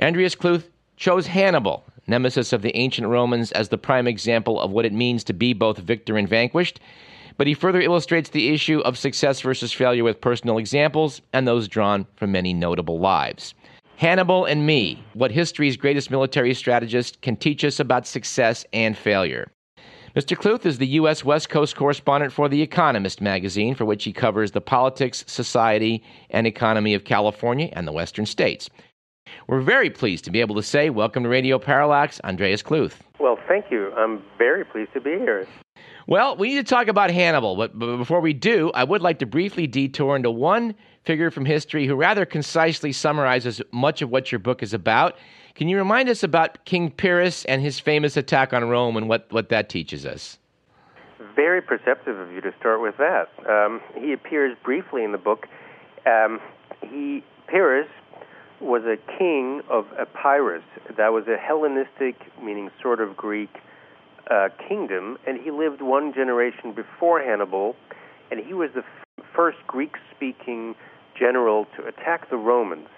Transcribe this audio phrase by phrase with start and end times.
[0.00, 4.86] Andreas Kluth chose Hannibal, nemesis of the ancient Romans, as the prime example of what
[4.86, 6.78] it means to be both victor and vanquished.
[7.36, 11.66] But he further illustrates the issue of success versus failure with personal examples and those
[11.66, 13.54] drawn from many notable lives.
[13.96, 19.50] Hannibal and Me What History's Greatest Military Strategist Can Teach Us About Success and Failure.
[20.14, 20.36] Mr.
[20.36, 21.24] Kluth is the U.S.
[21.24, 26.46] West Coast correspondent for The Economist magazine, for which he covers the politics, society, and
[26.46, 28.70] economy of California and the western states.
[29.46, 32.94] We're very pleased to be able to say, Welcome to Radio Parallax, Andreas Kluth.
[33.18, 33.92] Well, thank you.
[33.96, 35.46] I'm very pleased to be here.
[36.06, 39.18] Well, we need to talk about Hannibal, but, but before we do, I would like
[39.18, 40.74] to briefly detour into one
[41.04, 45.16] figure from history who rather concisely summarizes much of what your book is about.
[45.54, 49.26] Can you remind us about King Pyrrhus and his famous attack on Rome and what,
[49.32, 50.38] what that teaches us?
[51.34, 53.28] Very perceptive of you to start with that.
[53.48, 55.46] Um, he appears briefly in the book.
[56.06, 56.40] Um,
[56.80, 57.88] he Pyrrhus
[58.60, 60.62] was a king of Epirus.
[60.96, 63.50] That was a Hellenistic, meaning sort of Greek,
[64.30, 67.76] uh, kingdom, and he lived one generation before Hannibal,
[68.30, 70.74] and he was the f- first Greek-speaking
[71.18, 72.88] general to attack the Romans,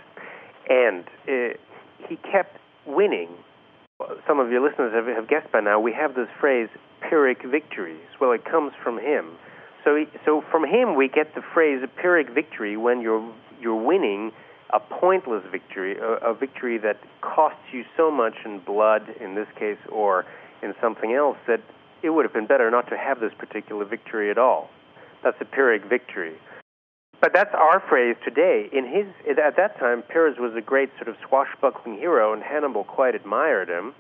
[0.69, 1.57] and uh,
[2.09, 3.29] he kept winning.
[4.27, 5.79] Some of your listeners have, have guessed by now.
[5.79, 6.69] We have this phrase
[7.01, 9.37] "Pyrrhic victories." Well, it comes from him.
[9.85, 14.33] So, he, so from him we get the phrase "Pyrrhic victory" when you're you're winning
[14.73, 19.49] a pointless victory, a, a victory that costs you so much in blood, in this
[19.59, 20.25] case, or
[20.63, 21.61] in something else, that
[22.03, 24.71] it would have been better not to have this particular victory at all.
[25.23, 26.35] That's a Pyrrhic victory.
[27.21, 28.71] But that's our phrase today.
[28.73, 29.07] In his
[29.39, 33.69] at that time, Pyrrhus was a great sort of swashbuckling hero, and Hannibal quite admired
[33.69, 33.95] him.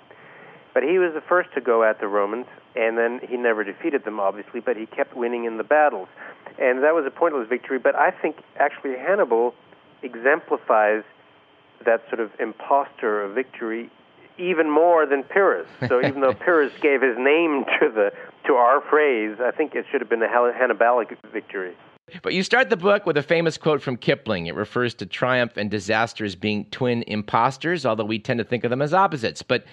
[0.72, 2.46] But he was the first to go at the Romans,
[2.76, 6.08] and then he never defeated them, obviously, but he kept winning in the battles.
[6.58, 7.78] And that was a pointless victory.
[7.78, 9.54] But I think actually Hannibal
[10.02, 11.02] exemplifies
[11.84, 13.90] that sort of impostor of victory
[14.38, 15.68] even more than Pyrrhus.
[15.88, 18.12] So even though Pyrrhus gave his name to the
[18.46, 21.76] to our phrase, I think it should have been a Hannibalic victory.
[22.22, 24.46] But you start the book with a famous quote from Kipling.
[24.46, 28.64] It refers to triumph and disaster as being twin impostors, although we tend to think
[28.64, 29.42] of them as opposites.
[29.42, 29.64] But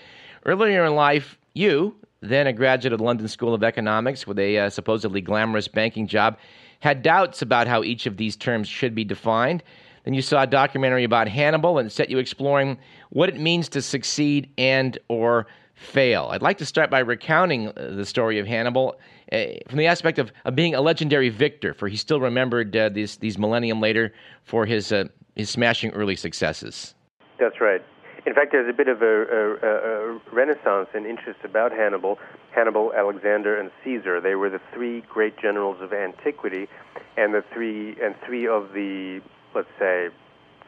[0.46, 4.60] earlier in life, you, then a graduate of the London School of Economics with a
[4.60, 6.38] uh, supposedly glamorous banking job,
[6.80, 9.64] had doubts about how each of these terms should be defined.
[10.08, 12.78] Then you saw a documentary about Hannibal and set you exploring
[13.10, 16.30] what it means to succeed and or fail.
[16.32, 18.98] I'd like to start by recounting uh, the story of Hannibal
[19.34, 22.88] uh, from the aspect of, of being a legendary victor, for he still remembered uh,
[22.88, 24.14] these, these millennium later
[24.46, 26.96] for his, uh, his smashing early successes.
[27.38, 27.82] That's right.
[28.26, 32.18] In fact, there's a bit of a, a, a, renaissance in interest about Hannibal.
[32.56, 34.22] Hannibal, Alexander, and Caesar.
[34.22, 36.70] They were the three great generals of antiquity,
[37.18, 39.22] and the three and three of the
[39.58, 40.10] let's say,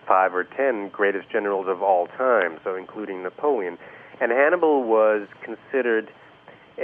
[0.07, 3.77] five or ten greatest generals of all time, so including Napoleon.
[4.19, 6.11] And Hannibal was considered,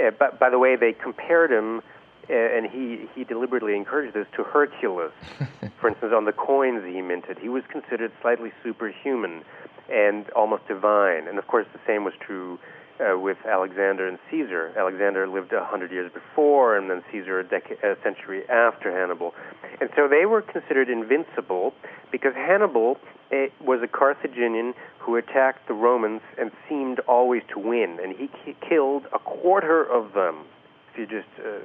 [0.00, 1.82] uh, by, by the way, they compared him,
[2.30, 5.10] uh, and he, he deliberately encouraged this, to Hercules.
[5.80, 9.42] For instance, on the coins he minted, he was considered slightly superhuman
[9.90, 11.26] and almost divine.
[11.26, 12.58] And of course, the same was true
[13.00, 14.72] uh, with Alexander and Caesar.
[14.76, 19.34] Alexander lived a hundred years before, and then Caesar a, dec- a century after Hannibal.
[19.80, 21.74] And so they were considered invincible
[22.10, 22.98] because Hannibal
[23.32, 28.28] uh, was a Carthaginian who attacked the Romans and seemed always to win, and he
[28.28, 30.44] k- killed a quarter of them.
[30.92, 31.64] If you just uh,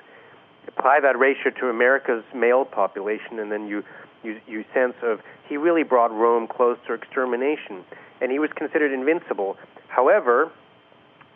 [0.67, 3.83] apply that ratio to America's male population, and then you
[4.23, 7.83] you, you sense of he really brought Rome close to extermination,
[8.21, 9.57] and he was considered invincible.
[9.87, 10.51] However,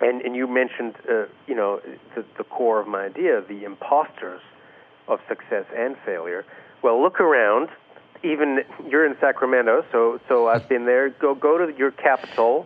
[0.01, 1.81] and and you mentioned uh, you know
[2.15, 4.41] the, the core of my idea, the imposters
[5.07, 6.45] of success and failure.
[6.81, 7.69] Well, look around.
[8.23, 11.09] Even you're in Sacramento, so so I've been there.
[11.09, 12.65] Go go to your capital,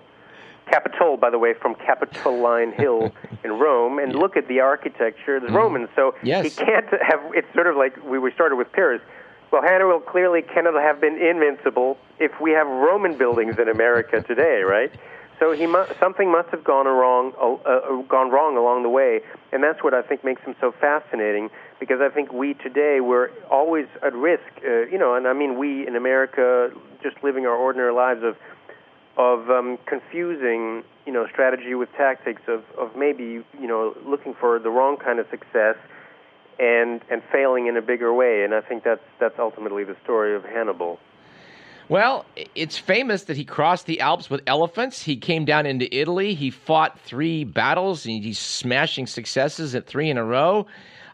[0.70, 3.12] Capitol, by the way, from Capitoline Hill
[3.44, 5.38] in Rome, and look at the architecture.
[5.38, 5.56] It's mm.
[5.56, 6.44] Roman, so yes.
[6.44, 7.20] he can't have.
[7.34, 9.02] It's sort of like we were started with Pyrrhus.
[9.52, 14.62] Well, Hannibal clearly cannot have been invincible if we have Roman buildings in America today,
[14.62, 14.94] right?
[15.40, 19.22] So he mu- something must have gone wrong, uh, gone wrong along the way,
[19.54, 21.50] and that's what I think makes him so fascinating.
[21.80, 25.58] Because I think we today we're always at risk, uh, you know, and I mean
[25.58, 26.72] we in America,
[27.02, 28.36] just living our ordinary lives of
[29.18, 34.60] of um, confusing, you know, strategy with tactics of of maybe you know looking for
[34.60, 35.78] the wrong kind of success
[36.60, 38.44] and and failing in a bigger way.
[38.44, 41.00] And I think that's that's ultimately the story of Hannibal.
[41.90, 45.02] Well, it's famous that he crossed the Alps with elephants.
[45.02, 46.36] He came down into Italy.
[46.36, 50.68] He fought three battles, and he's smashing successes at three in a row.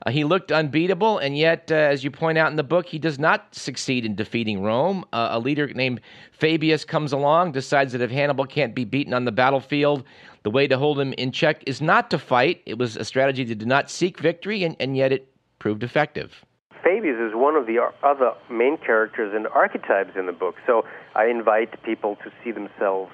[0.05, 2.99] Uh, he looked unbeatable, and yet, uh, as you point out in the book, he
[2.99, 5.05] does not succeed in defeating Rome.
[5.13, 6.01] Uh, a leader named
[6.37, 10.03] Fabius comes along, decides that if Hannibal can't be beaten on the battlefield,
[10.43, 12.61] the way to hold him in check is not to fight.
[12.65, 16.43] It was a strategy that did not seek victory, and, and yet it proved effective.
[16.85, 20.55] Fabius is one of the other main characters and archetypes in the book.
[20.67, 20.85] So
[21.15, 23.11] I invite people to see themselves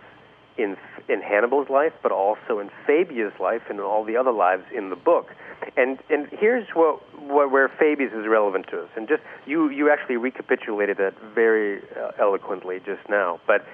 [0.58, 0.76] in
[1.08, 4.98] in Hannibal's life, but also in Fabius' life and all the other lives in the
[4.98, 5.34] book.
[5.78, 8.90] And and here's what, what where Fabius is relevant to us.
[8.98, 13.40] And just you you actually recapitulated that very uh, eloquently just now.
[13.48, 13.66] But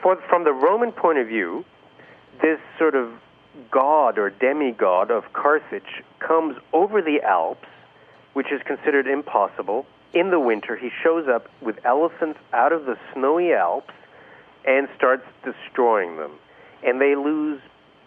[0.00, 1.64] for, from the Roman point of view,
[2.40, 3.10] this sort of
[3.72, 7.66] god or demigod of Carthage comes over the Alps
[8.38, 9.84] which is considered impossible.
[10.14, 13.92] In the winter, he shows up with elephants out of the snowy Alps
[14.64, 16.30] and starts destroying them.
[16.84, 17.60] And they lose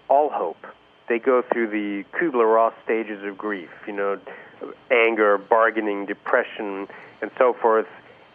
[0.09, 0.65] all hope.
[1.09, 4.21] They go through the Kubler Ross stages of grief, you know,
[4.89, 6.87] anger, bargaining, depression,
[7.21, 7.87] and so forth.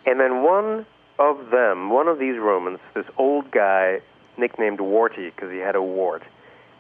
[0.04, 0.84] And then one
[1.18, 4.02] of them, one of these Romans, this old guy
[4.36, 6.24] nicknamed Warty because he had a wart,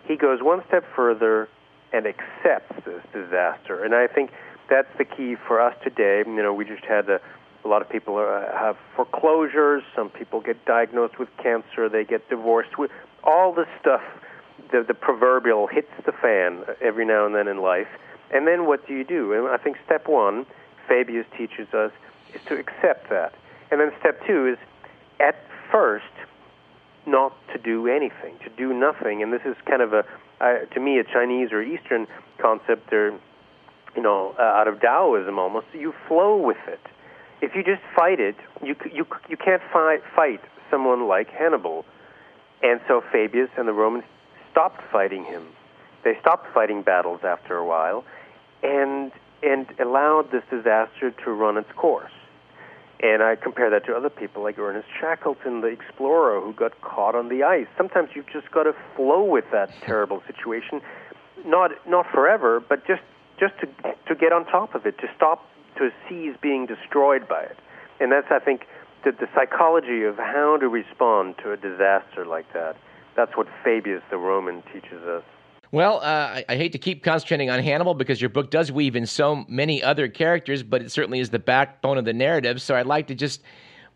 [0.04, 1.48] he goes one step further
[1.94, 3.82] and accepts this disaster.
[3.82, 4.30] And I think
[4.68, 6.22] that's the key for us today.
[6.26, 7.20] You know, we just had a,
[7.64, 9.82] a lot of people uh, have foreclosures.
[9.94, 11.88] Some people get diagnosed with cancer.
[11.88, 12.70] They get divorced.
[13.24, 14.02] All this stuff,
[14.72, 17.88] the, the proverbial hits the fan every now and then in life.
[18.32, 19.32] And then what do you do?
[19.34, 20.46] And I think step one,
[20.88, 21.92] Fabius teaches us,
[22.34, 23.34] is to accept that.
[23.70, 24.58] And then step two is,
[25.20, 25.36] at
[25.70, 26.04] first,
[27.06, 29.22] not to do anything, to do nothing.
[29.22, 30.04] And this is kind of a,
[30.40, 32.06] uh, to me, a Chinese or Eastern
[32.38, 32.90] concept.
[32.90, 33.12] There
[33.96, 35.66] you know, uh, out of Taoism almost.
[35.72, 36.80] You flow with it.
[37.40, 40.40] If you just fight it, you you you can't fight fight
[40.70, 41.84] someone like Hannibal.
[42.62, 44.04] And so Fabius and the Romans
[44.50, 45.46] stopped fighting him.
[46.04, 48.04] They stopped fighting battles after a while,
[48.62, 49.12] and
[49.42, 52.12] and allowed this disaster to run its course.
[53.00, 57.14] And I compare that to other people like Ernest Shackleton, the explorer who got caught
[57.14, 57.66] on the ice.
[57.76, 60.80] Sometimes you've just got to flow with that terrible situation,
[61.44, 63.02] not not forever, but just
[63.38, 63.66] just to
[64.08, 65.48] to get on top of it, to stop
[65.78, 67.58] to cease being destroyed by it.
[68.00, 68.66] And that's I think
[69.04, 72.76] the, the psychology of how to respond to a disaster like that.
[73.14, 75.22] That's what Fabius the Roman teaches us.
[75.72, 78.94] Well, uh, I, I, hate to keep concentrating on Hannibal because your book does weave
[78.94, 82.62] in so many other characters, but it certainly is the backbone of the narrative.
[82.62, 83.42] So I'd like to just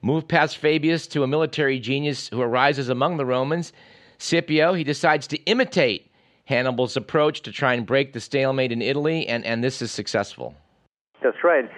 [0.03, 3.73] move past Fabius to a military genius who arises among the Romans.
[4.19, 6.10] Scipio, he decides to imitate
[6.51, 10.55] Hannibal's approach to try and break the stalemate in Italy, and, and this is successful.
[11.23, 11.71] That's right.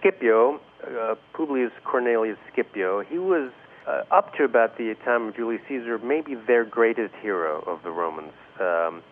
[0.00, 3.50] Scipio, uh, Publius Cornelius Scipio, he was
[3.86, 7.90] uh, up to about the time of Julius Caesar, maybe their greatest hero of the
[7.90, 8.34] Romans.
[8.60, 9.02] Um,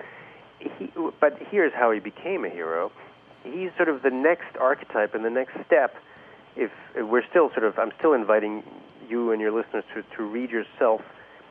[0.58, 2.92] he, but here's how he became a hero.
[3.42, 5.94] He's sort of the next archetype and the next step.
[6.56, 8.62] If we're still sort of, I'm still inviting
[9.08, 11.00] you and your listeners to, to read yourself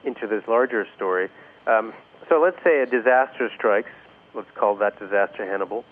[0.04, 1.30] into this larger story.
[1.68, 1.94] Um,
[2.30, 3.92] so let's say a disaster strikes.
[4.34, 5.86] Let's call that disaster Hannibal.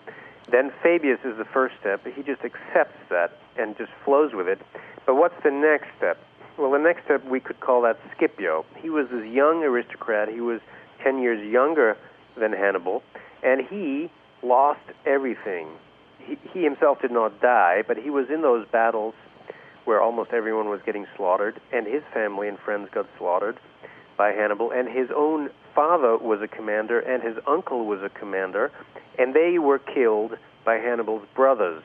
[0.50, 2.06] Then Fabius is the first step.
[2.06, 4.60] He just accepts that and just flows with it.
[5.06, 6.18] But what's the next step?
[6.58, 8.64] Well, the next step we could call that Scipio.
[8.76, 10.28] He was this young aristocrat.
[10.28, 10.60] He was
[11.02, 11.96] 10 years younger
[12.36, 13.02] than Hannibal,
[13.42, 14.10] and he
[14.42, 15.68] lost everything.
[16.18, 19.14] He, he himself did not die, but he was in those battles
[19.84, 23.58] where almost everyone was getting slaughtered, and his family and friends got slaughtered
[24.16, 28.70] by Hannibal, and his own father was a commander and his uncle was a commander,
[29.18, 31.82] and they were killed by Hannibal's brothers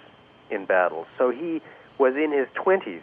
[0.50, 1.06] in battle.
[1.18, 1.62] So he
[1.98, 3.02] was in his 20s,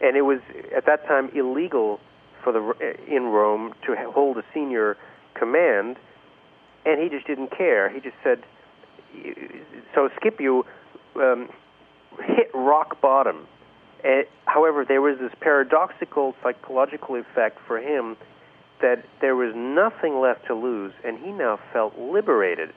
[0.00, 0.40] and it was
[0.76, 2.00] at that time illegal
[2.42, 4.96] for the in Rome to hold a senior
[5.34, 5.96] command,
[6.84, 7.88] and he just didn't care.
[7.88, 8.42] He just said,
[9.94, 10.64] so Scipio
[11.16, 11.48] um,
[12.22, 13.46] hit rock bottom.
[14.04, 18.16] And, however, there was this paradoxical psychological effect for him
[18.80, 22.72] that there was nothing left to lose, and he now felt liberated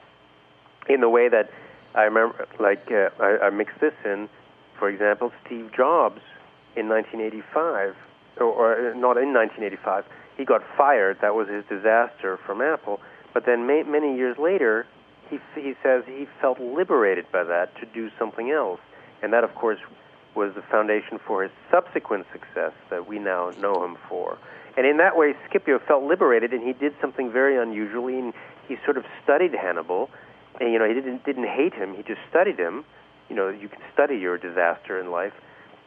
[0.87, 1.49] in the way that
[1.95, 4.29] I remember, like, uh, I, I mixed this in,
[4.77, 6.21] for example, Steve Jobs
[6.75, 7.95] in 1985,
[8.37, 10.05] or, or not in 1985,
[10.37, 11.17] he got fired.
[11.21, 13.01] That was his disaster from Apple.
[13.33, 14.85] But then ma- many years later,
[15.29, 18.79] he, he says he felt liberated by that to do something else.
[19.21, 19.79] And that, of course,
[20.35, 24.37] was the foundation for his subsequent success that we now know him for.
[24.79, 28.07] And in that way, Scipio felt liberated, and he did something very unusual.
[28.07, 28.33] And
[28.65, 30.09] he sort of studied Hannibal,
[30.61, 31.93] and you know he didn't didn't hate him.
[31.95, 32.85] He just studied him.
[33.27, 35.33] You know, you can study your disaster in life,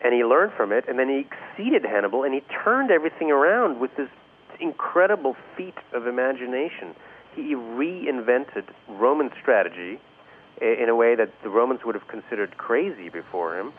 [0.04, 0.84] and he learned from it.
[0.88, 4.10] And then he exceeded Hannibal, and he turned everything around with this
[4.60, 6.94] incredible feat of imagination.
[7.34, 10.00] He reinvented Roman strategy
[10.60, 13.72] in a way that the Romans would have considered crazy before him,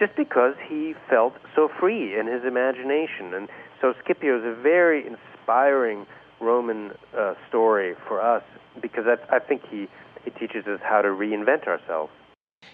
[0.00, 3.32] just because he felt so free in his imagination.
[3.32, 3.48] And
[3.80, 6.06] so Scipio is a very inspiring
[6.40, 8.42] Roman uh, story for us
[8.80, 9.88] because I, I think he,
[10.24, 12.12] he teaches us how to reinvent ourselves.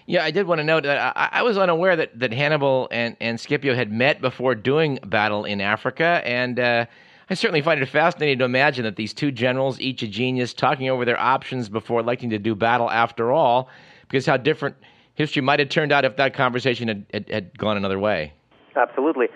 [0.05, 3.15] Yeah, I did want to note that I, I, was unaware that, that Hannibal and,
[3.21, 6.85] and Scipio had met before doing battle in Africa, and uh,
[7.29, 10.89] I certainly find it fascinating to imagine that these two generals, each a genius, talking
[10.89, 13.69] over their options before electing to do battle after all,
[14.01, 14.75] because how different
[15.15, 18.33] history might have turned out if that conversation had, had, had gone another way.
[18.75, 19.27] Absolutely.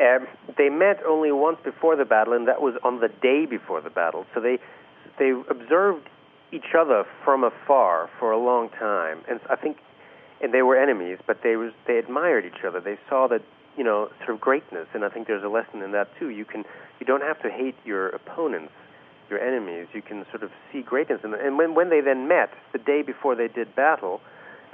[0.00, 0.26] Um,
[0.58, 3.90] they met only once before the battle, and that was on the day before the
[3.90, 4.26] battle.
[4.34, 4.58] So they
[5.18, 6.08] they observed
[6.50, 9.78] each other from afar for a long time, and I think,
[10.40, 12.80] and they were enemies, but they was they admired each other.
[12.80, 13.42] They saw that
[13.76, 16.30] you know sort of greatness, and I think there's a lesson in that too.
[16.30, 16.64] You can
[16.98, 18.72] you don't have to hate your opponents,
[19.30, 19.86] your enemies.
[19.92, 21.34] You can sort of see greatness them.
[21.34, 24.20] And when when they then met the day before they did battle,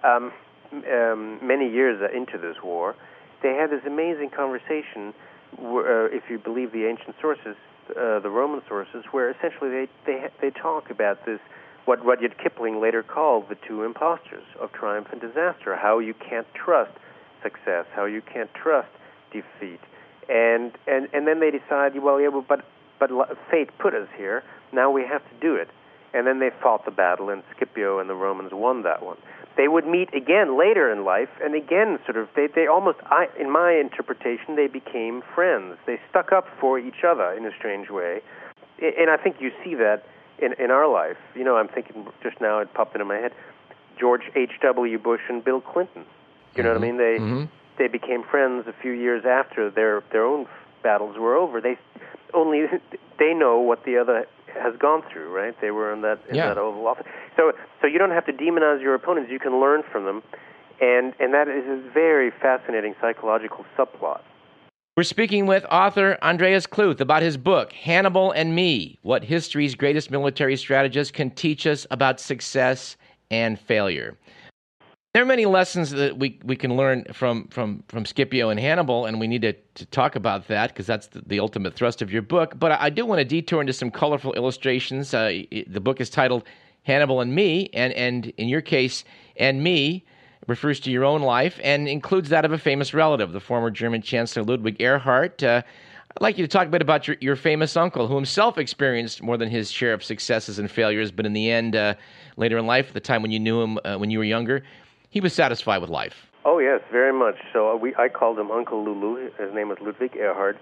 [0.02, 0.32] um,
[0.72, 2.96] um, many years into this war
[3.42, 5.14] they had this amazing conversation,
[5.58, 7.56] uh, if you believe the ancient sources,
[7.90, 11.40] uh, the Roman sources, where essentially they they they talk about this
[11.86, 16.46] what Rudyard Kipling later called the two impostors of triumph and disaster, how you can't
[16.54, 16.92] trust
[17.42, 18.90] success, how you can't trust
[19.32, 19.80] defeat,
[20.28, 22.64] and and and then they decide, well, yeah, but
[22.98, 23.10] but
[23.50, 24.42] fate put us here.
[24.72, 25.68] Now we have to do it,
[26.14, 29.16] and then they fought the battle, and Scipio and the Romans won that one
[29.56, 33.28] they would meet again later in life, and again, sort of, they, they almost, I,
[33.38, 35.76] in my interpretation, they became friends.
[35.86, 38.20] They stuck up for each other in a strange way,
[38.80, 40.04] and I think you see that
[40.40, 41.18] in in our life.
[41.34, 43.32] You know, I'm thinking just now, it popped into my head,
[43.98, 44.52] George H.
[44.62, 44.98] W.
[44.98, 46.04] Bush and Bill Clinton.
[46.56, 46.80] You know mm-hmm.
[46.80, 46.96] what I mean?
[46.96, 47.44] They mm-hmm.
[47.78, 50.46] they became friends a few years after their their own
[50.82, 51.60] battles were over.
[51.60, 51.76] They
[52.32, 52.66] only
[53.18, 55.54] they know what the other has gone through, right?
[55.60, 56.48] They were in that in yeah.
[56.48, 57.06] that Oval Office.
[57.36, 59.30] So so you don't have to demonize your opponents.
[59.30, 60.22] You can learn from them,
[60.80, 64.20] and and that is a very fascinating psychological subplot.
[64.96, 70.10] We're speaking with author Andreas Kluth about his book, Hannibal and Me What History's Greatest
[70.10, 72.96] Military Strategists Can Teach Us About Success
[73.30, 74.18] and Failure.
[75.12, 79.06] There are many lessons that we, we can learn from, from, from Scipio and Hannibal,
[79.06, 82.12] and we need to, to talk about that because that's the, the, ultimate thrust of
[82.12, 82.56] your book.
[82.56, 85.12] But I, I do want to detour into some colorful illustrations.
[85.12, 86.44] Uh, the book is titled
[86.84, 89.02] Hannibal and Me, and, and in your case,
[89.36, 90.04] and me
[90.46, 94.02] refers to your own life and includes that of a famous relative, the former German
[94.02, 95.42] Chancellor Ludwig Erhard.
[95.42, 95.62] Uh,
[96.16, 99.24] I'd like you to talk a bit about your, your famous uncle, who himself experienced
[99.24, 101.94] more than his share of successes and failures, but in the end, uh,
[102.36, 104.62] later in life, at the time when you knew him uh, when you were younger,
[105.10, 106.14] he was satisfied with life.
[106.44, 107.36] Oh yes, very much.
[107.52, 109.30] So uh, we I called him Uncle Lulu.
[109.38, 110.56] His name was Ludwig Erhard.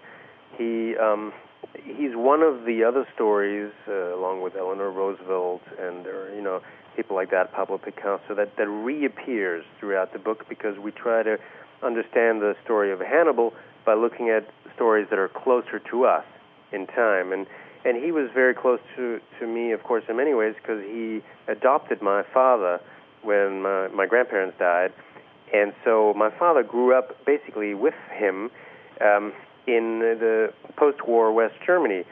[0.57, 1.33] He um,
[1.75, 6.61] he's one of the other stories, uh, along with Eleanor Roosevelt and uh, you know
[6.97, 11.38] people like that, Pablo Picasso, that that reappears throughout the book because we try to
[11.83, 13.52] understand the story of Hannibal
[13.85, 16.25] by looking at stories that are closer to us
[16.73, 17.47] in time and
[17.85, 21.23] and he was very close to to me of course in many ways because he
[21.47, 22.81] adopted my father
[23.22, 24.92] when my, my grandparents died.
[25.52, 28.50] And so my father grew up basically with him
[29.00, 29.32] um,
[29.66, 32.04] in the post war West Germany.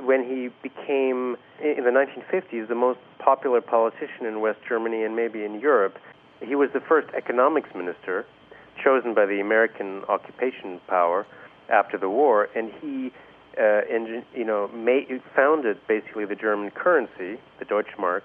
[0.00, 5.44] When he became, in the 1950s, the most popular politician in West Germany and maybe
[5.44, 5.98] in Europe,
[6.40, 8.26] he was the first economics minister
[8.82, 11.26] chosen by the American occupation power
[11.68, 13.12] after the war, and he,
[13.58, 18.22] uh, and, you know, made, founded basically the German currency, the Deutschmark,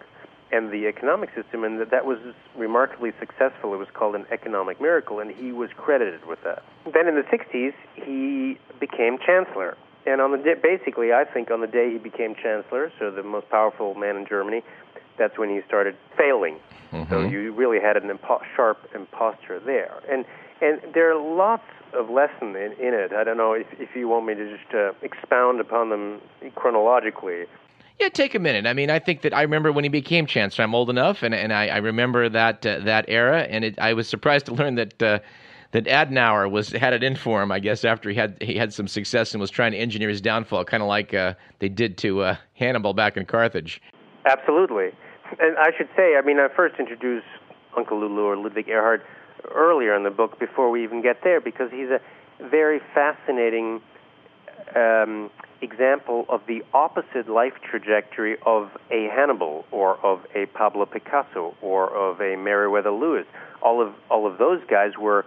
[0.51, 2.19] and the economic system, and that, that was
[2.55, 3.73] remarkably successful.
[3.73, 6.63] It was called an economic miracle, and he was credited with that.
[6.91, 9.77] Then in the 60s, he became chancellor.
[10.05, 13.23] And on the day, basically, I think on the day he became chancellor, so the
[13.23, 14.63] most powerful man in Germany,
[15.17, 16.59] that's when he started failing.
[16.93, 17.11] Mm-hmm.
[17.11, 20.01] So you really had an impo- sharp imposture there.
[20.09, 20.25] And
[20.61, 23.13] and there are lots of lessons in, in it.
[23.13, 26.21] I don't know if, if you want me to just uh, expound upon them
[26.55, 27.45] chronologically.
[27.99, 28.67] Yeah, take a minute.
[28.67, 30.63] I mean, I think that I remember when he became chancellor.
[30.63, 33.41] I'm old enough, and and I, I remember that uh, that era.
[33.41, 35.19] And it, I was surprised to learn that uh,
[35.71, 37.51] that Adenauer was had it in for him.
[37.51, 40.21] I guess after he had he had some success and was trying to engineer his
[40.21, 43.81] downfall, kind of like uh, they did to uh, Hannibal back in Carthage.
[44.25, 44.91] Absolutely,
[45.39, 47.25] and I should say, I mean, I first introduced
[47.75, 49.01] Uncle Lulu or Ludwig Erhard
[49.53, 51.99] earlier in the book before we even get there because he's a
[52.39, 53.81] very fascinating.
[54.75, 55.29] Um,
[55.61, 61.89] example of the opposite life trajectory of a Hannibal or of a Pablo Picasso or
[61.89, 63.25] of a Meriwether Lewis.
[63.61, 65.25] All of all of those guys were,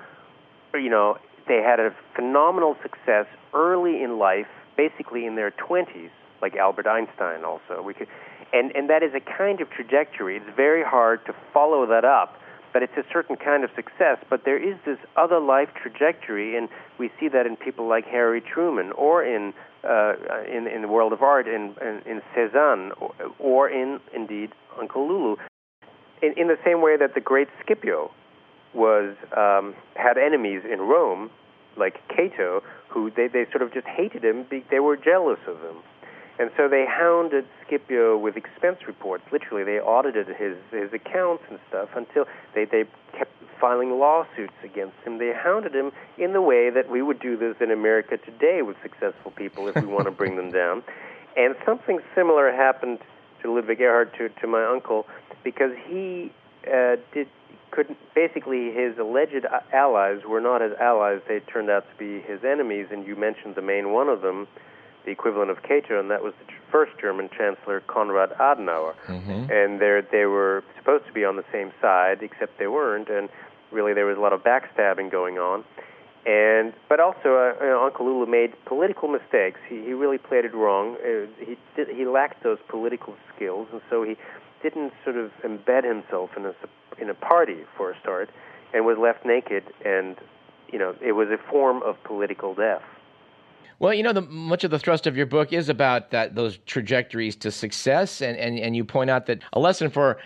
[0.74, 1.18] you know,
[1.48, 7.44] they had a phenomenal success early in life, basically in their 20s, like Albert Einstein.
[7.44, 8.08] Also, we could,
[8.52, 10.36] And, and that is a kind of trajectory.
[10.36, 12.38] It's very hard to follow that up,
[12.72, 14.18] but it's a certain kind of success.
[14.28, 18.40] But there is this other life trajectory, and we see that in people like Harry
[18.40, 19.52] Truman or in,
[19.84, 20.14] uh,
[20.50, 25.06] in, in the world of art in, in, in Cezanne or, or in, indeed, Uncle
[25.06, 25.36] Lulu.
[26.22, 28.10] In, in the same way that the great Scipio
[28.74, 31.30] was um, had enemies in Rome,
[31.76, 34.46] like Cato, who they, they sort of just hated him.
[34.70, 35.76] They were jealous of him.
[36.40, 39.24] And so they hounded Scipio with expense reports.
[39.30, 43.30] Literally, they audited his his accounts and stuff until they they kept
[43.60, 45.18] filing lawsuits against him.
[45.18, 48.78] They hounded him in the way that we would do this in America today with
[48.82, 50.82] successful people if we want to bring them down.
[51.36, 53.00] And something similar happened
[53.42, 55.06] to Ludwig Erhard to to my uncle
[55.44, 56.32] because he
[56.66, 57.28] uh, did
[57.70, 59.44] couldn't basically his alleged
[59.74, 63.56] allies were not his allies they turned out to be his enemies and you mentioned
[63.56, 64.48] the main one of them
[65.04, 68.94] the equivalent of Cato, and that was the first German Chancellor Konrad Adenauer.
[69.06, 69.50] Mm-hmm.
[69.50, 73.28] And they they were supposed to be on the same side, except they weren't, and
[73.70, 75.64] really there was a lot of backstabbing going on.
[76.26, 79.58] And but also, uh, you know, Uncle Lulu made political mistakes.
[79.68, 80.96] He he really played it wrong.
[80.96, 84.16] Uh, he did, he lacked those political skills, and so he
[84.62, 86.54] didn't sort of embed himself in a
[86.98, 88.28] in a party for a start,
[88.74, 89.64] and was left naked.
[89.84, 90.16] And
[90.70, 92.82] you know, it was a form of political death.
[93.80, 96.58] Well, you know, the, much of the thrust of your book is about that those
[96.66, 100.18] trajectories to success, and, and, and you point out that a lesson for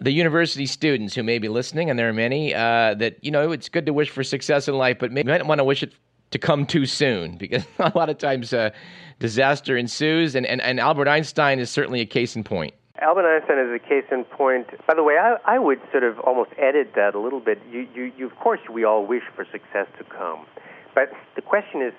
[0.00, 3.50] the university students who may be listening, and there are many, uh, that you know
[3.50, 5.82] it's good to wish for success in life, but maybe you might want to wish
[5.82, 5.92] it
[6.30, 8.70] to come too soon because a lot of times uh,
[9.18, 12.72] disaster ensues, and, and, and Albert Einstein is certainly a case in point.
[13.00, 14.68] Albert Einstein is a case in point.
[14.86, 17.60] By the way, I, I would sort of almost edit that a little bit.
[17.68, 20.46] You, you, you, of course, we all wish for success to come,
[20.94, 21.92] but the question is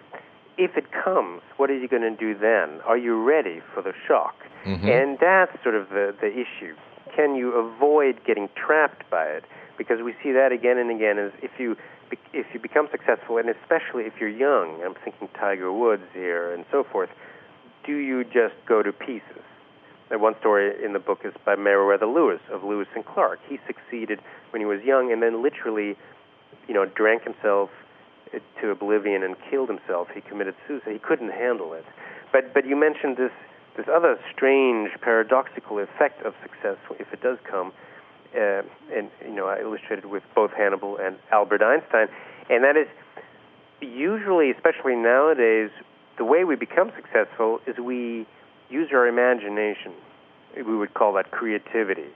[0.58, 2.82] if it comes, what are you going to do then?
[2.86, 4.36] Are you ready for the shock?
[4.66, 4.88] Mm-hmm.
[4.88, 6.76] And that's sort of the, the issue.
[7.16, 9.44] Can you avoid getting trapped by it?
[9.78, 11.18] Because we see that again and again.
[11.18, 11.76] Is if you
[12.32, 16.66] if you become successful, and especially if you're young, I'm thinking Tiger Woods here and
[16.72, 17.10] so forth.
[17.86, 19.44] Do you just go to pieces?
[20.10, 23.40] And one story in the book is by Meriwether Lewis of Lewis and Clark.
[23.48, 24.20] He succeeded
[24.52, 25.98] when he was young, and then literally,
[26.68, 27.70] you know, drank himself
[28.62, 30.08] to oblivion and killed himself.
[30.14, 30.94] He committed suicide.
[30.94, 31.86] He couldn't handle it.
[32.32, 33.32] But but you mentioned this
[33.78, 37.72] this other strange paradoxical effect of success if it does come,
[38.36, 38.62] uh,
[38.94, 42.08] and you know I illustrated with both Hannibal and Albert Einstein,
[42.50, 42.88] and that is
[43.82, 45.70] usually, especially nowadays,
[46.18, 48.26] the way we become successful is we
[48.70, 49.94] use our imagination.
[50.56, 52.10] We would call that creativity.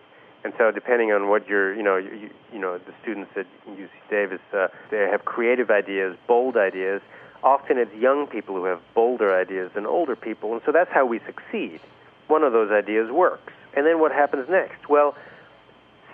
[0.44, 3.90] And so, depending on what you're, you know, you, you know, the students at UC
[4.10, 7.02] Davis, uh, they have creative ideas, bold ideas.
[7.44, 11.06] Often, it's young people who have bolder ideas than older people, and so that's how
[11.06, 11.80] we succeed.
[12.28, 14.90] One of those ideas works, and then what happens next?
[14.90, 15.16] Well,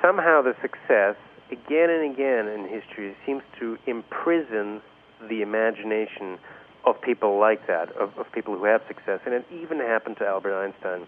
[0.02, 1.16] somehow the success,
[1.52, 4.82] again and again in history, seems to imprison
[5.30, 6.40] the imagination
[6.86, 10.26] of people like that, of, of people who have success, and it even happened to
[10.26, 11.08] Albert Einstein.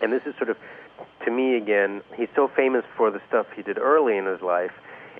[0.00, 0.56] And this is sort of
[1.24, 4.72] to me again, he's so famous for the stuff he did early in his life,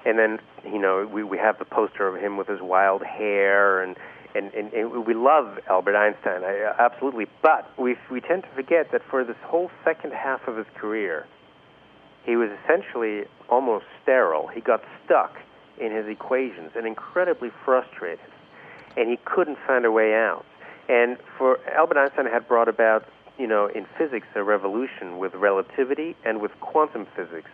[0.04, 3.82] and then you know we we have the poster of him with his wild hair
[3.82, 3.96] and.
[4.34, 7.26] And, and, and we love Albert Einstein, I, absolutely.
[7.42, 11.26] But we we tend to forget that for this whole second half of his career,
[12.24, 14.46] he was essentially almost sterile.
[14.46, 15.38] He got stuck
[15.80, 18.20] in his equations and incredibly frustrated,
[18.98, 20.44] and he couldn't find a way out.
[20.90, 23.06] And for Albert Einstein had brought about
[23.38, 27.50] you know, in physics, a revolution with relativity and with quantum physics.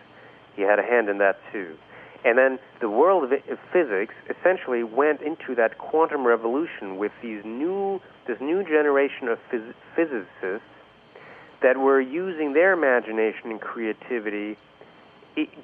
[0.56, 1.76] He had a hand in that too.
[2.24, 8.00] And then the world of physics essentially went into that quantum revolution with these new,
[8.26, 10.66] this new generation of phys- physicists
[11.62, 14.56] that were using their imagination and creativity,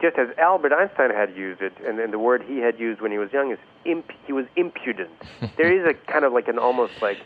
[0.03, 3.11] just as Albert Einstein had used it, and, and the word he had used when
[3.11, 5.11] he was young is imp- he was impudent.
[5.57, 7.21] there is a kind of like an almost like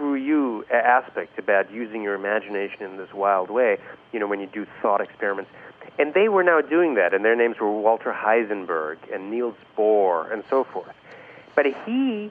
[0.00, 3.76] screw you aspect about using your imagination in this wild way,
[4.12, 5.50] you know, when you do thought experiments.
[5.98, 10.32] And they were now doing that, and their names were Walter Heisenberg and Niels Bohr
[10.32, 10.94] and so forth.
[11.54, 12.30] But he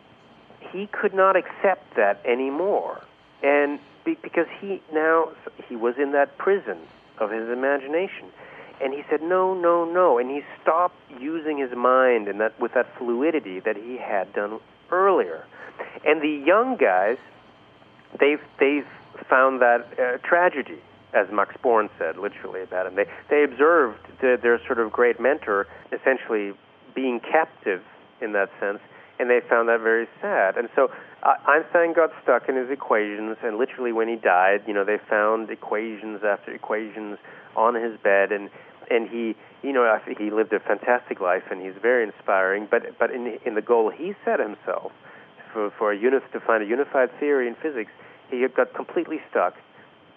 [0.71, 3.03] he could not accept that anymore,
[3.43, 5.29] and be, because he now
[5.67, 6.79] he was in that prison
[7.19, 8.31] of his imagination,
[8.81, 12.73] and he said no, no, no, and he stopped using his mind and that with
[12.73, 15.45] that fluidity that he had done earlier.
[16.03, 17.17] And the young guys
[18.19, 18.87] they've they've
[19.29, 20.79] found that uh, tragedy,
[21.13, 22.95] as Max Born said, literally about him.
[22.95, 26.53] They they observed the, their sort of great mentor essentially
[26.95, 27.81] being captive
[28.21, 28.79] in that sense,
[29.19, 30.57] and they found that very sad.
[30.57, 30.91] And so
[31.23, 34.97] uh, Einstein got stuck in his equations, and literally when he died, you know, they
[35.09, 37.17] found equations after equations
[37.55, 38.49] on his bed, and
[38.91, 42.67] and he, you know, I think he lived a fantastic life, and he's very inspiring.
[42.69, 44.91] But but in in the goal he set himself
[45.53, 47.91] for for a unit to find a unified theory in physics,
[48.29, 49.55] he got completely stuck,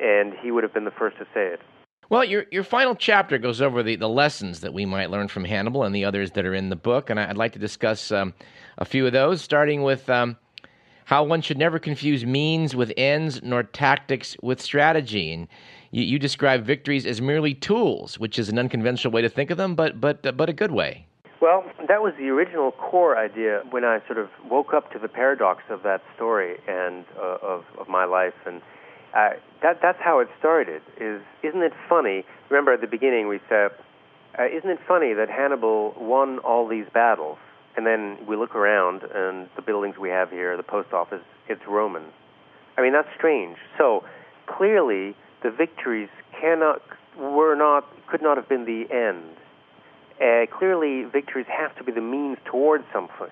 [0.00, 1.60] and he would have been the first to say it.
[2.08, 5.44] Well, your your final chapter goes over the, the lessons that we might learn from
[5.44, 8.34] Hannibal and the others that are in the book, and I'd like to discuss um,
[8.78, 10.36] a few of those, starting with um,
[11.06, 15.32] how one should never confuse means with ends, nor tactics with strategy.
[15.32, 15.48] And
[15.90, 19.56] you, you, describe victories as merely tools, which is an unconventional way to think of
[19.56, 21.06] them, but but but a good way.
[21.42, 25.08] Well, that was the original core idea when I sort of woke up to the
[25.08, 28.62] paradox of that story and uh, of of my life and
[29.12, 30.82] that that's how it started.
[31.00, 32.24] Is isn't it funny?
[32.48, 33.72] Remember at the beginning we said,
[34.38, 37.38] uh, isn't it funny that Hannibal won all these battles,
[37.76, 41.62] and then we look around and the buildings we have here, the post office, it's
[41.66, 42.04] Roman.
[42.78, 43.56] I mean that's strange.
[43.76, 44.04] So
[44.46, 46.08] clearly the victories
[46.40, 46.82] cannot
[47.18, 49.41] were not could not have been the end.
[50.22, 53.30] Uh, clearly victories have to be the means towards something.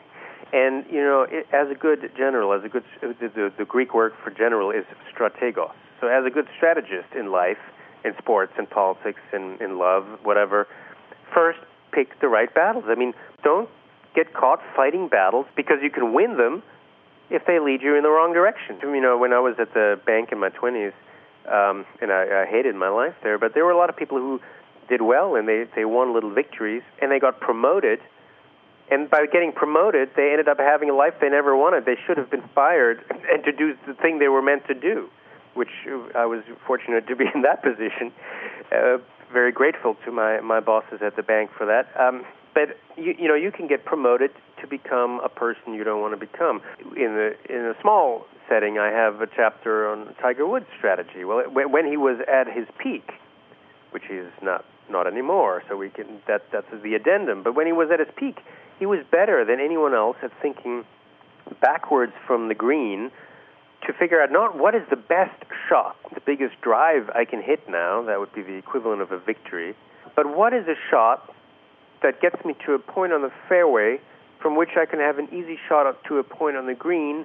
[0.53, 3.95] And you know, it, as a good general, as a good the, the, the Greek
[3.95, 5.73] word for general is strategos.
[6.01, 7.59] So as a good strategist in life,
[8.05, 10.67] in sports, in politics, in in love, whatever,
[11.33, 11.61] first
[11.93, 12.85] pick the right battles.
[12.89, 13.69] I mean, don't
[14.17, 16.65] get caught fighting battles because you can win them
[17.31, 18.79] if they lead you in the wrong direction.
[18.83, 20.93] You know, when I was at the bank in my twenties,
[21.47, 24.19] um, and I, I hated my life there, but there were a lot of people
[24.19, 24.41] who
[24.91, 28.01] did well and they they won little victories and they got promoted
[28.91, 31.85] and by getting promoted, they ended up having a life they never wanted.
[31.85, 35.09] They should have been fired and to do the thing they were meant to do,
[35.55, 35.71] which
[36.15, 38.13] I was fortunate to be in that position.
[38.73, 38.99] Uh,
[39.33, 41.89] very grateful to my my bosses at the bank for that.
[41.99, 46.01] Um, but you, you know, you can get promoted to become a person you don't
[46.01, 46.61] want to become.
[46.97, 51.25] In the in a small setting, I have a chapter on Tiger Woods' strategy.
[51.25, 53.13] Well, when he was at his peak,
[53.93, 57.43] which he's not not anymore, so we can that that's the addendum.
[57.43, 58.39] But when he was at his peak,
[58.79, 60.85] he was better than anyone else at thinking
[61.61, 63.11] backwards from the green
[63.87, 67.69] to figure out not what is the best shot, the biggest drive I can hit
[67.69, 69.75] now, that would be the equivalent of a victory,
[70.15, 71.35] but what is a shot
[72.03, 74.01] that gets me to a point on the fairway
[74.41, 77.25] from which I can have an easy shot up to a point on the green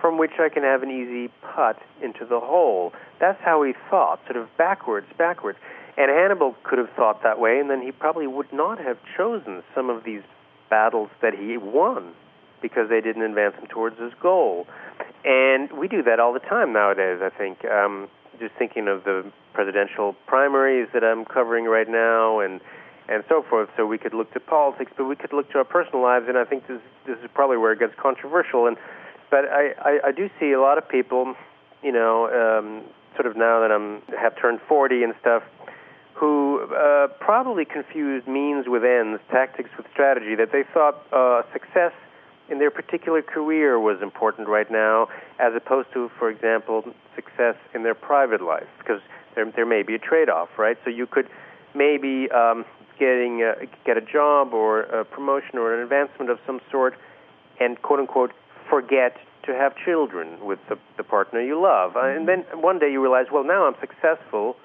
[0.00, 2.92] from which I can have an easy putt into the hole.
[3.18, 5.58] That's how he thought, sort of backwards, backwards.
[5.96, 9.62] And Hannibal could have thought that way, and then he probably would not have chosen
[9.74, 10.22] some of these
[10.68, 12.12] battles that he won
[12.60, 14.66] because they didn't advance him towards his goal.
[15.24, 17.64] And we do that all the time nowadays, I think.
[17.64, 22.60] Um, just thinking of the presidential primaries that I'm covering right now and
[23.08, 23.68] and so forth.
[23.76, 26.36] So we could look to politics, but we could look to our personal lives, and
[26.36, 28.66] I think this this is probably where it gets controversial.
[28.66, 28.76] And
[29.30, 31.34] but I I, I do see a lot of people,
[31.82, 32.82] you know, um,
[33.14, 35.42] sort of now that I'm have turned 40 and stuff,
[36.16, 41.92] who uh, probably confused means with ends, tactics with strategy, that they thought uh, success
[42.48, 47.82] in their particular career was important right now, as opposed to, for example, success in
[47.82, 49.02] their private life, because
[49.34, 50.78] there, there may be a trade-off, right?
[50.84, 51.28] So you could
[51.74, 52.64] maybe um,
[52.98, 56.94] getting a, get a job or a promotion or an advancement of some sort,
[57.60, 58.32] and quote unquote
[58.70, 63.02] forget to have children with the, the partner you love, and then one day you
[63.02, 64.56] realize, well, now I'm successful,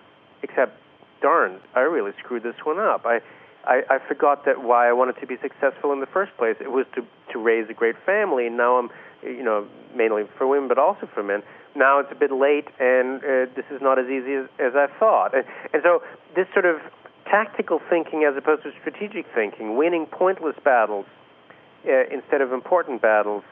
[0.43, 0.77] except
[1.21, 3.05] darn, I really screwed this one up.
[3.05, 3.21] I,
[3.65, 6.55] I, I forgot that why I wanted to be successful in the first place.
[6.59, 8.89] It was to to raise a great family, and now I'm,
[9.23, 11.43] you know, mainly for women, but also for men.
[11.75, 14.87] Now it's a bit late, and uh, this is not as easy as, as I
[14.99, 15.33] thought.
[15.33, 16.01] And, and so
[16.35, 16.81] this sort of
[17.25, 21.05] tactical thinking, as opposed to strategic thinking, winning pointless battles
[21.87, 23.43] uh, instead of important battles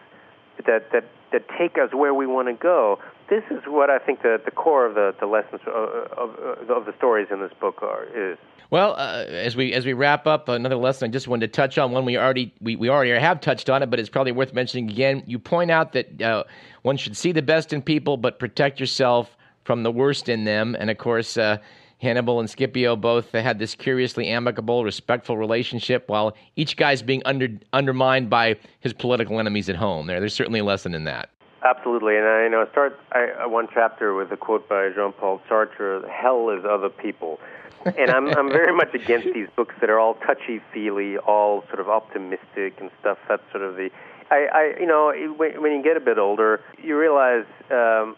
[0.65, 4.23] that that that take us where we want to go this is what I think
[4.23, 7.81] the, the core of the, the lessons of, of, of the stories in this book
[7.83, 8.37] are is.
[8.71, 11.77] Well, uh, as we as we wrap up, another lesson I just wanted to touch
[11.77, 14.53] on one we already we, we already have touched on it, but it's probably worth
[14.53, 15.23] mentioning again.
[15.25, 16.43] You point out that uh,
[16.83, 20.75] one should see the best in people, but protect yourself from the worst in them.
[20.79, 21.57] And of course, uh,
[21.99, 27.49] Hannibal and Scipio both had this curiously amicable, respectful relationship, while each guy's being under,
[27.73, 30.07] undermined by his political enemies at home.
[30.07, 31.29] There, there's certainly a lesson in that.
[31.63, 36.07] Absolutely, and I you know start I, one chapter with a quote by Jean-Paul Sartre:
[36.09, 37.37] "Hell is other people,"
[37.85, 41.89] and I'm I'm very much against these books that are all touchy-feely, all sort of
[41.89, 43.17] optimistic and stuff.
[43.27, 43.89] That's sort of the
[44.31, 48.15] I, I you know when, when you get a bit older, you realize, um,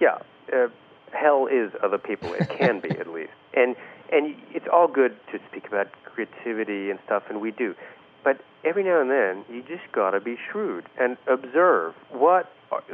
[0.00, 0.18] yeah,
[0.52, 0.66] uh,
[1.14, 2.32] hell is other people.
[2.34, 3.76] It can be at least, and
[4.12, 7.74] and it's all good to speak about creativity and stuff, and we do.
[8.22, 12.50] but every now and then you just got to be shrewd and observe what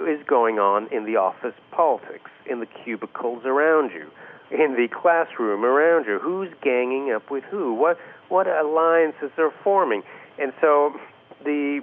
[0.06, 4.10] is going on in the office politics, in the cubicles around you,
[4.50, 6.18] in the classroom around you.
[6.18, 7.74] Who's ganging up with who?
[7.74, 10.02] What what alliances are forming?
[10.38, 10.98] And so
[11.44, 11.80] the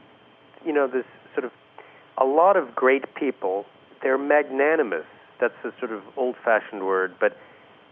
[0.66, 1.52] you know this sort of
[2.18, 3.66] a lot of great people
[4.02, 5.06] they're magnanimous.
[5.40, 7.38] That's a sort of old-fashioned word, but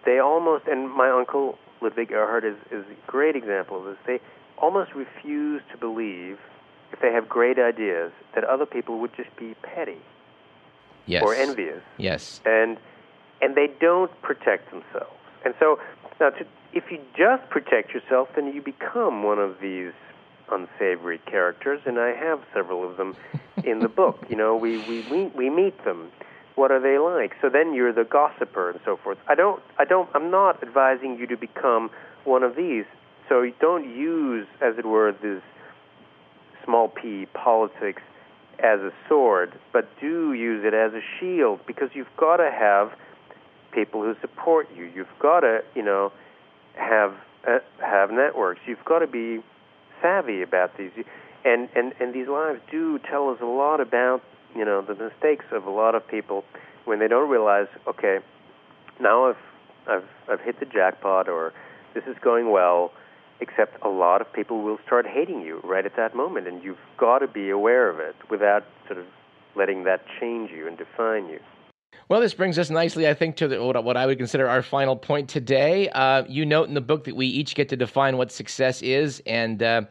[0.05, 3.97] they almost and my uncle Ludwig Erhard is is a great example of this.
[4.05, 4.19] They
[4.57, 6.39] almost refuse to believe
[6.91, 9.97] if they have great ideas that other people would just be petty
[11.05, 11.23] yes.
[11.23, 11.81] or envious.
[11.97, 12.41] Yes.
[12.45, 12.77] And
[13.41, 15.19] and they don't protect themselves.
[15.43, 15.79] And so
[16.19, 19.91] now to, if you just protect yourself then you become one of these
[20.51, 23.15] unsavory characters and I have several of them
[23.63, 24.25] in the book.
[24.29, 26.11] You know, we we we, we meet them.
[26.55, 27.33] What are they like?
[27.41, 29.17] So then you're the gossiper and so forth.
[29.27, 31.89] I don't I don't I'm not advising you to become
[32.23, 32.85] one of these.
[33.27, 35.41] So don't use, as it were, this
[36.63, 38.01] small p politics
[38.59, 42.91] as a sword, but do use it as a shield because you've got to have
[43.71, 44.85] people who support you.
[44.85, 46.11] You've got to, you know,
[46.75, 47.13] have
[47.47, 48.61] uh, have networks.
[48.65, 49.39] You've got to be
[50.01, 50.91] savvy about these.
[51.43, 54.21] And and and these lives do tell us a lot about,
[54.55, 56.43] you know, the mistakes of a lot of people
[56.85, 58.19] when they don't realize, okay,
[58.99, 59.37] now I've
[59.87, 61.53] I've I've hit the jackpot or
[61.93, 62.91] this is going well
[63.41, 66.77] except a lot of people will start hating you right at that moment, and you've
[66.97, 69.05] got to be aware of it without sort of
[69.55, 71.39] letting that change you and define you.
[72.07, 74.95] Well, this brings us nicely, I think, to the, what I would consider our final
[74.95, 75.89] point today.
[75.89, 79.21] Uh, you note in the book that we each get to define what success is,
[79.25, 79.81] and uh,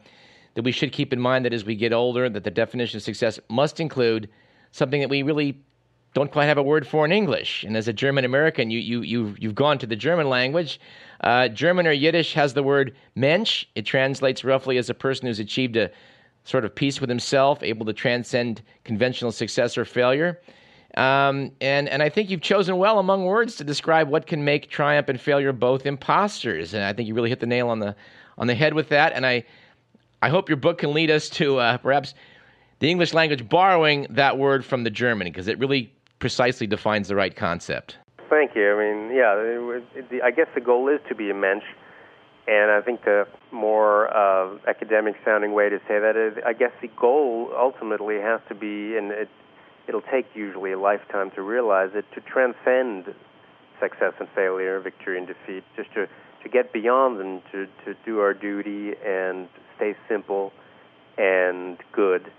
[0.53, 3.03] that we should keep in mind that as we get older, that the definition of
[3.03, 4.29] success must include
[4.75, 5.57] something that we really
[6.13, 7.63] don't quite have a word for in English.
[7.63, 10.81] And as a German American, you, you, you, you've gone to the German language.
[11.21, 13.65] Uh, German or Yiddish has the word Mensch.
[13.75, 15.89] It translates roughly as a person who's achieved a
[16.43, 20.41] sort of peace with himself, able to transcend conventional success or failure.
[20.97, 24.69] Um, and, and I think you've chosen well among words to describe what can make
[24.69, 26.73] triumph and failure both imposters.
[26.73, 27.95] And I think you really hit the nail on the,
[28.37, 29.13] on the head with that.
[29.13, 29.45] And I,
[30.21, 32.13] I hope your book can lead us to uh, perhaps
[32.79, 37.15] the English language borrowing that word from the German, because it really precisely defines the
[37.15, 37.97] right concept.
[38.29, 38.75] Thank you.
[38.75, 41.63] I mean, yeah, it, it, I guess the goal is to be a mensch,
[42.47, 46.71] and I think the more uh, academic sounding way to say that is, I guess
[46.81, 49.29] the goal ultimately has to be, and it,
[49.87, 53.13] it'll take usually a lifetime to realize it, to transcend
[53.79, 56.07] success and failure, victory and defeat, just to,
[56.43, 60.51] to get beyond them, to, to do our duty and stay simple
[61.17, 62.31] and good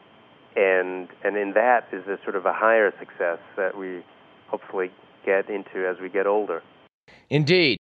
[0.57, 4.03] and and in that is a sort of a higher success that we
[4.49, 4.91] hopefully
[5.25, 6.63] get into as we get older.
[7.31, 7.79] Indeed.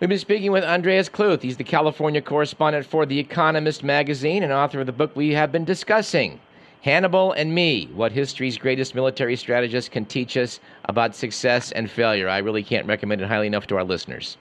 [0.00, 1.42] We've been speaking with Andreas Kluth.
[1.42, 5.52] He's the California correspondent for The Economist magazine and author of the book we have
[5.52, 6.40] been discussing,
[6.80, 12.28] Hannibal and Me What History's Greatest Military Strategists Can Teach Us About Success and Failure.
[12.28, 14.36] I really can't recommend it highly enough to our listeners.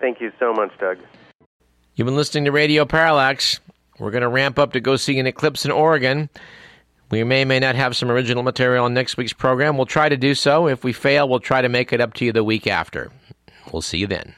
[0.00, 0.98] Thank you so much, Doug.
[1.94, 3.60] You've been listening to Radio Parallax.
[3.98, 6.28] We're going to ramp up to go see an eclipse in Oregon.
[7.10, 9.76] We may may not have some original material on next week's program.
[9.76, 10.68] We'll try to do so.
[10.68, 13.10] If we fail, we'll try to make it up to you the week after.
[13.72, 14.34] We'll see you then.